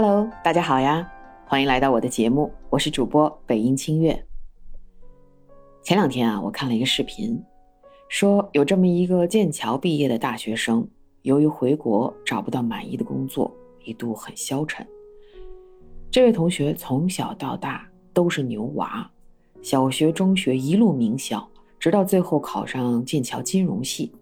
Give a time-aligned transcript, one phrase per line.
[0.00, 1.10] Hello，大家好呀，
[1.44, 4.26] 欢迎来到我的节目，我是主播北音清月。
[5.82, 7.42] 前两天啊，我看了一个视频，
[8.08, 10.88] 说有这么一个剑桥毕业的大学生，
[11.22, 14.86] 由于回国找不到满意的工作，一度很消沉。
[16.12, 19.10] 这位同学从小到大都是牛娃，
[19.62, 21.44] 小学、中学一路名校，
[21.80, 24.12] 直到最后考上剑桥金融系。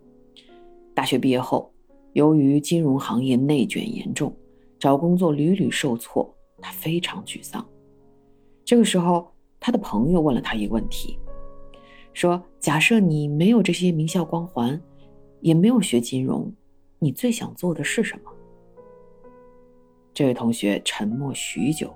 [0.95, 1.71] 大学毕业后，
[2.15, 4.35] 由于金融行业内卷严重。
[4.79, 7.67] 找工作屡屡受挫，他非常沮丧。
[8.65, 11.19] 这个时候，他的朋友问了他一个问题，
[12.13, 14.81] 说：“假设你没有这些名校光环，
[15.41, 16.53] 也没有学金融，
[16.99, 18.31] 你最想做的是什么？”
[20.13, 21.95] 这位同学沉默许久，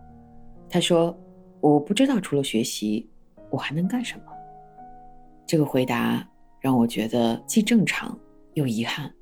[0.68, 1.16] 他说
[1.60, 3.08] ：“我不知道，除了学习，
[3.50, 4.24] 我还能干什么？”
[5.46, 6.26] 这个回答
[6.60, 8.18] 让我觉得既正常
[8.54, 9.12] 又遗憾。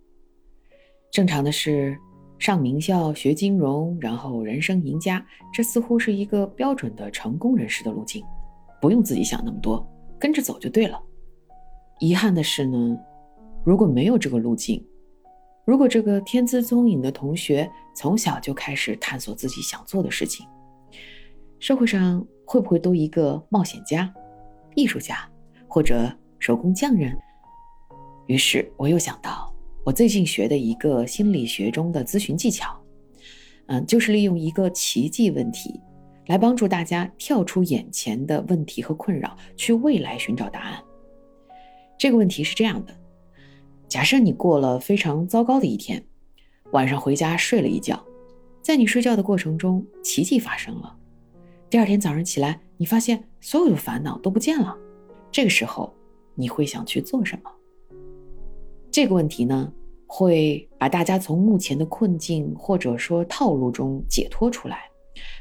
[1.11, 1.99] 正常的是。
[2.39, 8.25] 上名校学金融，然后人生赢家，这似乎是一个标准的成功人士的路径，
[8.81, 9.85] 不用自己想那么多，
[10.19, 11.01] 跟着走就对了。
[11.99, 12.97] 遗憾的是呢，
[13.65, 14.85] 如果没有这个路径，
[15.65, 20.47] 如果这个天资聪颖的同学从小就开始探索自己想做的事情，
[21.59, 24.13] 社会上会不会多一个冒险家、
[24.77, 25.29] 艺术家
[25.67, 27.19] 或者手工匠人？
[28.27, 29.53] 于是我又想到。
[29.89, 32.79] 我最近学的一个心理学中的咨询技巧，
[33.69, 35.81] 嗯，就是利用一个奇迹问题，
[36.27, 40.79] 来帮助大家跳出眼前的问题和困扰，去未来寻找答案。
[41.97, 42.95] 这个问题是这样的：
[43.89, 46.05] 假设你过了非常糟糕的一天，
[46.73, 47.99] 晚上回家睡了一觉，
[48.61, 50.95] 在你睡觉的过程中，奇迹发生了。
[51.71, 54.77] 第二天早上起来，你发现所有的烦恼都不见了。
[55.33, 55.95] 这个时候，
[56.35, 57.51] 你会想去做什么？
[58.91, 59.73] 这个问题呢？
[60.11, 64.91] 会把大家从目前的困境或者说套路中解脱出来，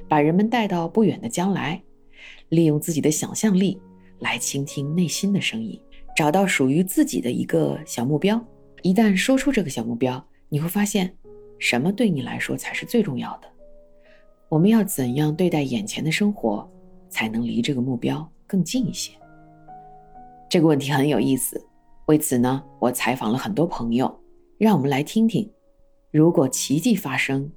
[0.09, 1.81] 把人们带到不远的将来，
[2.49, 3.81] 利用自己的想象力
[4.19, 5.81] 来倾听内心的声音，
[6.15, 8.39] 找到属于自己的一个小目标。
[8.81, 11.15] 一旦说出这个小目标，你会发现
[11.57, 13.47] 什么对你来说才是最重要的。
[14.49, 16.69] 我们要怎样对待眼前的生活，
[17.09, 19.13] 才能离这个目标更近一些？
[20.49, 21.65] 这个问题很有意思。
[22.07, 24.13] 为此呢，我采访了很多朋友。
[24.57, 25.51] 让我们来听听，
[26.09, 27.51] 如果奇迹发生，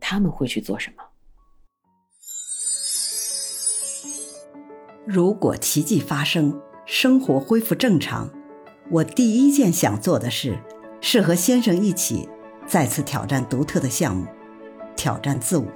[0.00, 1.04] 他们会去做什么？
[5.06, 8.28] 如果奇迹发生，生活恢复正常，
[8.90, 10.58] 我第一件想做的事
[11.00, 12.28] 是和先生一起
[12.66, 14.26] 再次挑战独特的项目，
[14.96, 15.66] 挑战自我，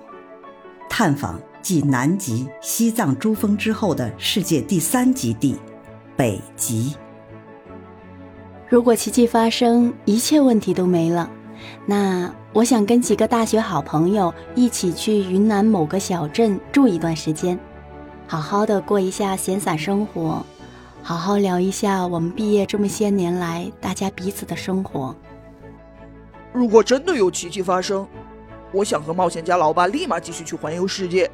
[0.91, 5.55] 探访继南极、西藏珠峰之后的世界第三极地——
[6.19, 6.97] 北极。
[8.69, 11.31] 如果奇迹发生，一切问题都没了，
[11.87, 17.57] 那我想跟几个大学好朋友一起去云南某个小镇住一段时间，
[18.27, 20.45] 好好的过一下闲散生活，
[21.01, 25.15] 好好聊一下我们毕业这么些年来大家彼此的生活。
[26.53, 28.05] 如果真的有奇迹发生，
[28.73, 31.31] 我想和冒险家老爸立马继续去环游世界。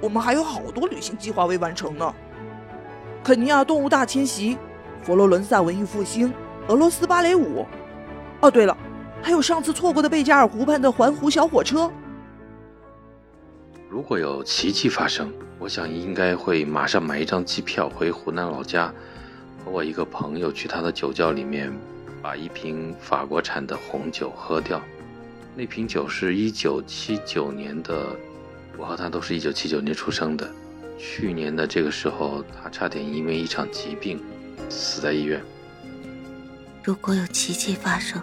[0.00, 2.14] 我们还有好多旅行计划未完成呢，
[3.22, 4.56] 肯尼亚动物大迁徙。
[5.02, 6.32] 佛罗伦萨文艺复兴，
[6.68, 7.66] 俄罗斯芭蕾舞，
[8.40, 8.76] 哦，对了，
[9.22, 11.90] 还有上次错过的贝加尔湖畔的环湖小火车。
[13.88, 18.92] 如果有奇迹发生，我想应该会马上买一张机票回湖南老家，
[19.64, 21.72] 和我一个朋友去他的酒窖里面，
[22.20, 24.80] 把一瓶法国产的红酒喝掉。
[25.56, 28.06] 那瓶酒是一九七九年的，
[28.76, 30.48] 我和他都是一九七九年出生的。
[30.96, 34.20] 去年的这个时候，他差点因为一场疾病。
[34.68, 35.42] 死在医院。
[36.82, 38.20] 如果有奇迹发生，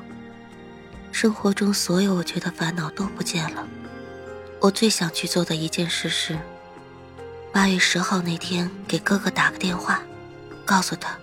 [1.12, 3.68] 生活中所有我觉得烦恼都不见了。
[4.60, 6.38] 我最想去做的一件事是，
[7.54, 10.02] 八月十号那天给哥哥打个电话，
[10.66, 11.18] 告诉他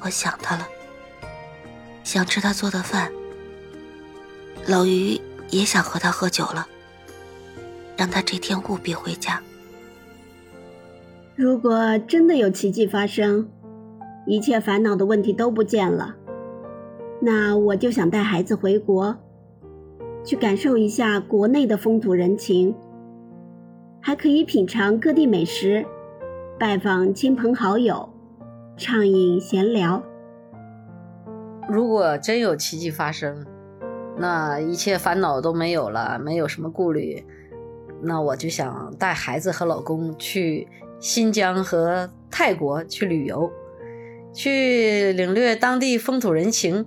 [0.00, 0.66] 我想他了，
[2.04, 3.12] 想吃他做的饭。
[4.66, 5.20] 老于
[5.50, 6.66] 也想和他喝酒了，
[7.96, 9.42] 让他这天务必回家。
[11.34, 13.48] 如果真的有奇迹发生。
[14.28, 16.14] 一切烦恼的问题都不见了，
[17.18, 19.16] 那我就想带孩子回国，
[20.22, 22.74] 去感受一下国内的风土人情，
[24.02, 25.86] 还可以品尝各地美食，
[26.60, 28.06] 拜访亲朋好友，
[28.76, 30.02] 畅饮闲聊。
[31.66, 33.46] 如果真有奇迹发生，
[34.18, 37.24] 那一切烦恼都没有了，没有什么顾虑，
[38.02, 40.68] 那我就想带孩子和老公去
[41.00, 43.50] 新疆和泰国去旅游。
[44.32, 46.84] 去领略当地风土人情，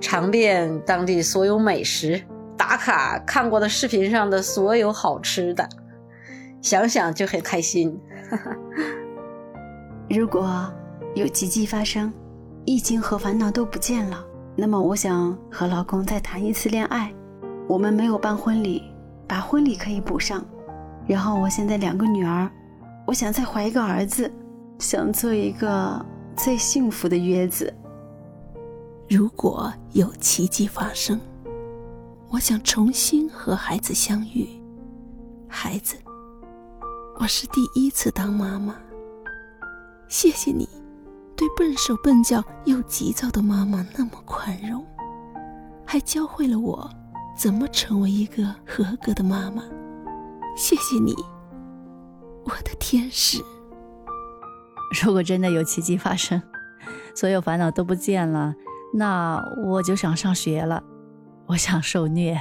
[0.00, 2.22] 尝遍当地所有美食，
[2.56, 5.68] 打卡看过的视频上的所有好吃的，
[6.60, 7.98] 想想就很开心。
[10.08, 10.70] 如果
[11.14, 12.12] 有奇迹发生，
[12.64, 14.24] 疫情和烦恼都不见了，
[14.56, 17.12] 那么我想和老公再谈一次恋爱。
[17.66, 18.82] 我们没有办婚礼，
[19.26, 20.44] 把婚礼可以补上。
[21.06, 22.50] 然后我现在两个女儿，
[23.06, 24.30] 我想再怀一个儿子，
[24.78, 26.04] 想做一个
[26.36, 27.72] 最幸福的约子。
[29.08, 31.20] 如果有奇迹发生，
[32.30, 34.48] 我想重新和孩子相遇。
[35.48, 35.96] 孩子，
[37.18, 38.76] 我是第一次当妈妈。
[40.08, 40.68] 谢谢你，
[41.36, 44.84] 对笨手笨脚又急躁的妈妈那么宽容，
[45.84, 46.90] 还教会了我
[47.36, 49.62] 怎么成为一个合格的妈妈。
[50.56, 51.14] 谢谢你，
[52.44, 53.42] 我的天使。
[55.04, 56.40] 如果真的有奇迹发生，
[57.14, 58.54] 所有烦恼都不见了，
[58.92, 60.82] 那我就想上学了。
[61.46, 62.38] 我想受虐。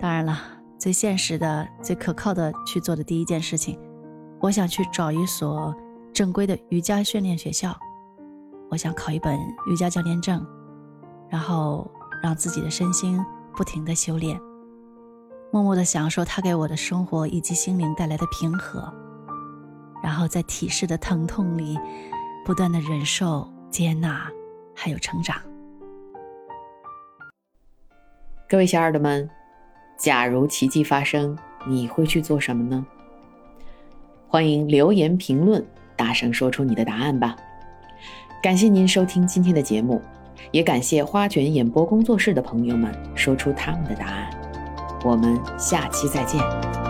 [0.00, 0.38] 当然了，
[0.78, 3.78] 最现实的、最可靠的去做的第一件事情，
[4.40, 5.74] 我想去找一所
[6.12, 7.76] 正规的瑜伽训练学校。
[8.68, 10.44] 我想考一本瑜伽教练证，
[11.30, 11.88] 然后
[12.22, 13.24] 让自己的身心
[13.56, 14.38] 不停的修炼。
[15.52, 18.92] 默默的享受他给我的生活以及心灵带来的平和，
[20.02, 21.78] 然后在体式的疼痛里，
[22.44, 24.30] 不断的忍受、接纳，
[24.74, 25.36] 还有成长。
[28.48, 29.28] 各位小耳朵们，
[29.98, 32.86] 假如奇迹发生，你会去做什么呢？
[34.28, 35.64] 欢迎留言评论，
[35.96, 37.34] 大声说出你的答案吧！
[38.42, 40.00] 感谢您收听今天的节目，
[40.52, 44.30] 也感谢花卷演播工作室的朋友们说出他们的答案。
[45.04, 46.85] 我们下期再见。